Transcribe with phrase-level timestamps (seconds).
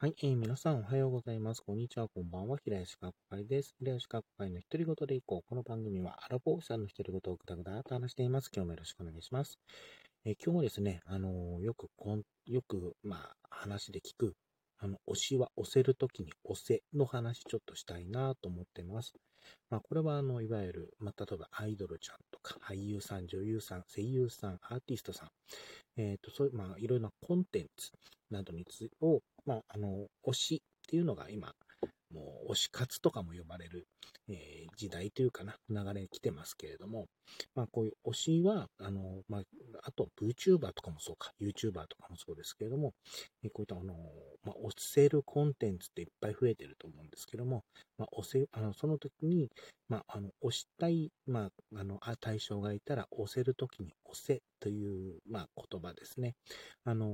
[0.00, 1.60] はい、えー皆さんおはようございます。
[1.60, 2.56] こんにちは、こんばんは。
[2.64, 3.74] 平吉かっこ会です。
[3.80, 5.48] 平吉かっこ会の独り言でいこう。
[5.48, 8.48] この番組はアラボーさんの独り言をぐだぐだと話しています。
[8.54, 9.58] 今日もよろしくお願いします。
[10.24, 14.36] えー今日もですね、あのーよくこん、よく、まあ、話で聞く、
[14.80, 19.12] あの、推しは押せるときに押せの話ちょっとしたいなと思ってます。
[19.70, 25.28] まあ、これは、あの、いわゆる、まあ、例えばアイドルちゃんとか、俳優さん、女優さん、声優さん、アーティストさん、
[26.00, 27.90] えっ、と、そういう、まあ、いろいろなコンテンツ
[28.30, 31.52] などにつを、まあ、あの、推しっていうのが今、
[32.12, 33.86] もう推し活とかも呼ばれる、
[34.28, 37.06] えー時代というかな、流れに来てますけれども、
[37.54, 39.42] まあこういう推しは、あの、まあ、
[39.82, 42.92] あと VTuber とかもそうか、YouTuber とかもそうですけれども、
[43.52, 43.94] こういったあの、
[44.44, 47.64] まあ、推せるコンテンツっていっぱい増えてると思うんですけども、
[47.96, 49.50] まあ、押せ、あの、その時に、
[49.88, 56.34] まあ、あの、押したい、まあ、あの、対象がいたら、押せる時に押せという、まあ、言葉ですね。
[56.84, 57.06] あの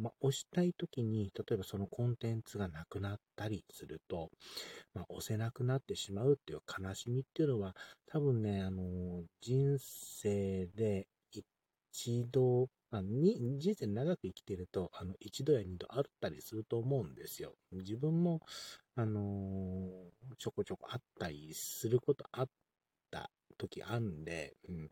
[0.00, 4.30] まあ、押したいときに、例えばそのコンテンツがなくなったりすると、
[4.94, 7.74] まあ、押せなくなってしまうっていう悲しみっていうのは、
[8.06, 9.24] 多分ね、あのー
[9.56, 11.06] 人生で
[11.92, 17.54] 一度、あに人生長く生きてると、あの、一度や二度あったりすると思うんですよ。
[17.72, 18.40] 自分も、
[18.96, 22.48] あのーちょこちょこあったりすることあっ
[23.10, 24.88] た時あんで、うん。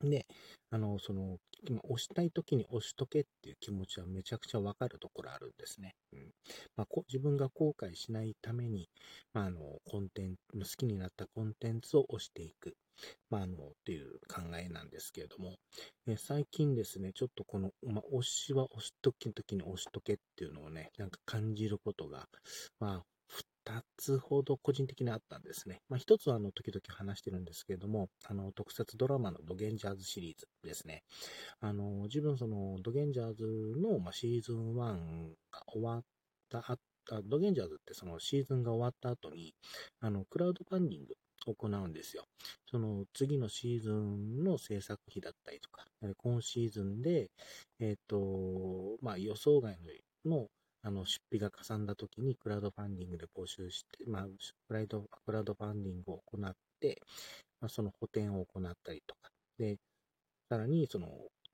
[0.00, 0.26] で、
[0.70, 1.38] あの、その、
[1.84, 5.94] 押したい時に押しとけっていう気持ちはめちゃくちゃわかるところあるんですね。
[6.12, 6.30] うん。
[6.76, 8.88] まあ、こ自分が後悔しないために、
[9.32, 12.76] まあ、あの、コンテンツ、好きになったコンテンツを押していく。
[13.30, 15.56] まあ、あの、っていう考えなんですけれども、
[16.06, 22.28] え最近ですね、ちょっとこの、まあ、押しは押しときの時に押しとけっていうのをね、なんか感じることが、
[22.80, 23.17] まあ、
[23.68, 25.80] 二つほど個人的にあったんですね。
[25.90, 31.02] まあ、一つはあの、時々話してるんですけれども、あの、特撮ドラマのドゲンジャーズシリーズですね。
[31.60, 33.44] あの、自分その、ドゲンジャーズ
[33.78, 34.74] の、ま、シーズン1
[35.52, 36.02] が終わっ
[36.48, 36.78] たあ、
[37.24, 39.54] ドゲンジャーズってそのシーズンが終わった後に、
[40.00, 41.14] あの、クラウドファンディング
[41.46, 42.24] を行うんですよ。
[42.70, 45.84] その次のシーズンの制作費だったりとか、
[46.16, 47.30] 今シーズンで、
[47.80, 49.76] えっ、と、まあ予想外
[50.24, 50.48] のの
[50.88, 54.26] あの出費がかさんだ時にクラウドファンディングで募集して、まあ、
[54.68, 57.02] クラウドクラウドファンディングを行って、
[57.60, 59.28] まあ、その補填を行ったりとか、
[59.58, 59.76] で、
[60.48, 61.08] さらにその、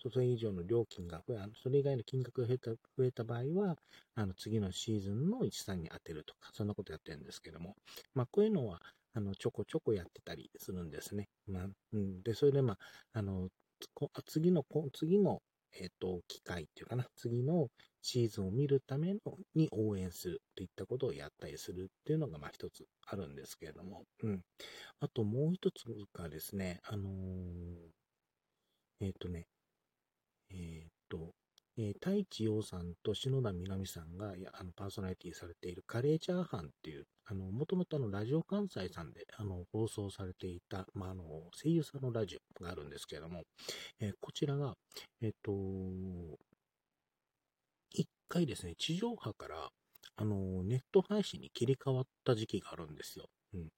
[0.00, 3.76] それ以上の料金が増え、それ以外の金額が増えた増えた場合は、
[4.16, 7.76] あの次のシーズンの13に当てるとか、そんなことやってるんですけども、
[8.14, 8.80] まあ、こういうのは、
[9.14, 11.28] あの、ちょこちょこやってたりするんですね。
[11.46, 12.78] まあ、うん、で、それで、まあ、
[13.12, 13.48] あの、
[14.26, 15.40] 次の、次の、
[15.78, 17.68] えっ、と、機会っていうかな、次の
[18.02, 19.20] シーズンを見るための
[19.54, 24.42] に応援するといったことをやったりするっていうのが、まあ一つあるんですけれども、うん。
[25.00, 27.12] あともう一つがですね、あのー
[29.02, 29.46] えっ、とね、
[30.50, 31.32] えっ、と、
[31.82, 43.44] えー太一洋さんと篠田みなみさんがあのパーソナリティされているカレーチャーハンっていう、あの、もともとあの、ラジオ関西さんで、あの、放送されていた、まあ、あの、声優さんのラジオがあるんですけれども、
[44.00, 44.74] えーこちらが、
[45.22, 45.52] えっ、と、
[47.92, 49.70] 一回ですね、地上波から、
[50.16, 53.24] あの、ネット配信に切り替わった時期があるんですよ。
[53.54, 53.68] うん。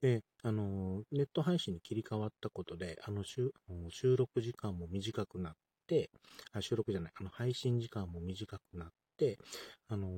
[0.00, 3.52] で、あの、ネット配信に切り替わったことで、あの、収
[3.90, 5.52] 収録時間も短くなっ
[5.90, 6.10] て、
[6.52, 9.38] あ収録じゃない、あの、配信時間も短くなって、
[9.88, 10.08] あの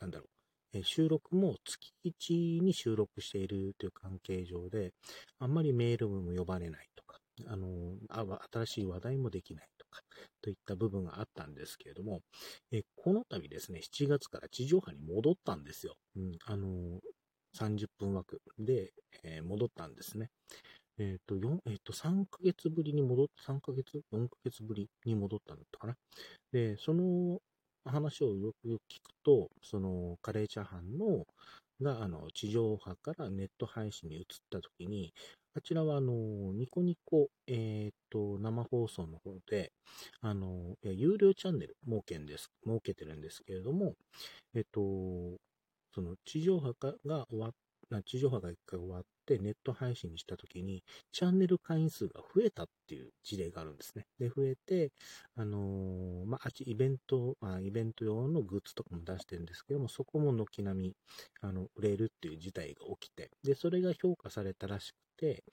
[0.00, 0.24] なんだろ
[0.72, 4.92] う、え収録も月1に収録しているという関係上で、
[5.38, 10.00] あんまりメールも呼ばれないとか、あのあ新しい話題もできないとか、
[10.40, 12.20] といった部分があったんですけれども、
[12.72, 15.94] えこの度ですね、7月から地上波に戻ったんですよ。
[16.16, 17.00] うん、あの
[17.58, 20.30] 30分枠で、え戻ったんですね。
[20.98, 25.96] えっ、と、4、えっ、と、3ヶ月ぶりに戻っ、3ヶ月 ?4 ヶ月ぶりに戻ったのかな。
[26.52, 27.40] で、その
[27.84, 31.26] 話をよくよく聞くと、そのカレーチャーハンの、
[31.82, 35.12] が、あの、地上波からネット配信に移ったときに、
[35.54, 39.72] あちらは、あの、ニコニコ、えっ、と、生放送の方で、
[40.22, 43.94] あの、有料チャンネル設けんです、設けてるんですけれども、
[44.54, 44.80] えっ、と、
[45.94, 46.74] その地上波
[47.06, 47.52] が終わっ
[48.04, 54.06] 地上波が一回終わってネット配信にしたときに、チャンネル会員数が増えたっていう事例があるんですね。
[54.18, 54.92] で、増えて、
[55.36, 60.96] あのーまあ、っちイベント、あイベント用のグッズとかも出してるんですけども、そこも軒並み、
[61.40, 65.44] あの、売れるっていう事態が起きて、で、それが評価されたらしくて、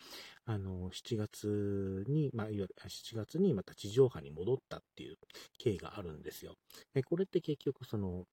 [0.45, 5.17] あの、7月に、まあ、いわゆる7月にまた地上波に戻ったっていう
[5.57, 6.55] 経緯があるんですよ。
[6.93, 8.25] で、これって結局その、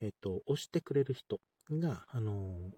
[0.00, 1.40] えっと、押してくれる人
[1.70, 2.72] が、あの、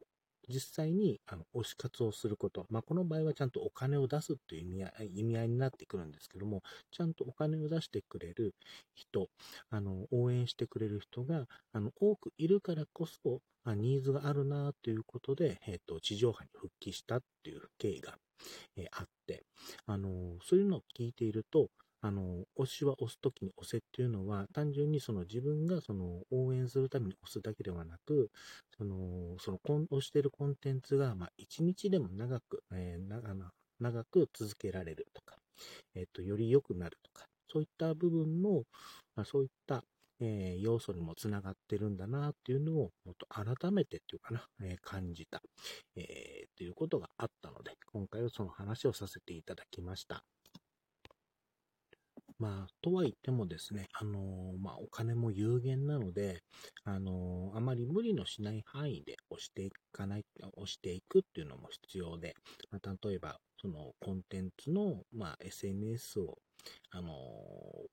[0.48, 8.54] 実際にあの推し活をすること、まあ、この場合はちゃんとお金を出すっていう意味合い意味合いになってくるんですけども、ちゃんとお金を出してくれる
[8.94, 9.28] 人、
[9.70, 18.18] あの応援してくれる人があの多くいるからこそ、あニーズがあるなということで、えーと、地上波に復帰したっていう経緯が、
[18.76, 19.44] えー、あって、
[19.86, 21.68] あのそういうのを聞いていると、
[22.04, 28.30] あの、推しは押すときに押せっていうのは、単純にその自分がその応援するために押すだけではなく、
[28.76, 33.34] その、その押してるコンテンツが、まあ、一日でも長く、えー、長
[33.80, 35.36] 長く続けられるとか、
[35.94, 38.64] えっ、ー、と、より良くなるとか、そういった部分の、
[39.16, 39.82] まあ、そういった、
[40.20, 45.40] えー、要素にもつながってるんだなっていうのを、もっと改めてっていうかな、えー、感じた、
[45.96, 50.22] えー、ということがあったので、今回はその話をさせていただきました。
[52.38, 56.42] まあ、とは言ってもですね、あのー、まあ、お金も有限なので、
[56.84, 60.24] あのー、あまり無理のしない範囲で押していかない、
[60.56, 62.34] 押していくっていうのも必要で、
[62.70, 66.38] まあ、例えば、そのコンテンツの、まあ、SNS を、
[66.90, 67.12] あの、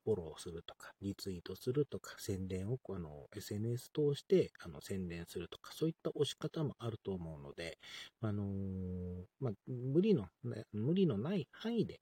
[0.04, 7.78] フォローするとか、リツイートするとか、宣伝を、あの、SNS 通して、あの、宣伝するとか、そういった押し方もあると思うので、
[8.20, 8.44] あの
[9.40, 10.26] まあ、無理の、
[10.72, 12.00] 無理のない範囲で、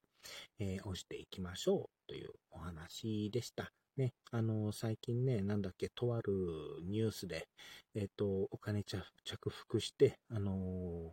[0.58, 3.72] えー、押していきましょうというお話でした。
[3.96, 6.32] ね、あの、最近ね、なんだっけ、とある
[6.84, 7.48] ニュースで、
[7.94, 11.12] えっ、ー、と、お金着服して、あの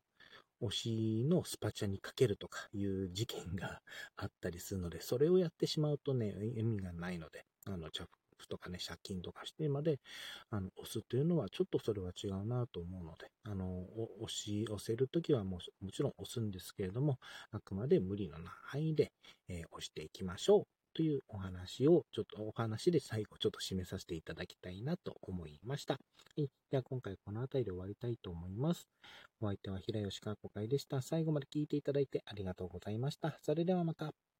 [0.62, 3.82] 推しのスパチャにかけるとかいう事件が
[4.16, 8.08] あったりするので、それをやってしまうとね、意味がないので、あの、着
[8.48, 10.00] とかね、借金とかしてまで、
[10.50, 13.86] あの、押すというのは、ちょっとそれは違うなと思うので、あの、
[14.22, 17.20] 押し、押せるときはももちろん押すんですけれども、
[17.52, 19.12] あくまで無理のない範囲で、
[19.48, 20.64] えー、押していきましょう。
[20.94, 25.94] というお話を、ちょっとお話で最後ちょっと締めさせていただきたいなと思いました。
[25.94, 26.00] は
[26.38, 26.48] い。
[26.72, 28.88] では今回この辺りで終わりたいと思います。
[29.40, 31.04] お相手は平吉川子会でした。
[31.04, 33.38] 最後まで聞いていただいてありがとうございました。
[33.44, 34.37] それではまた。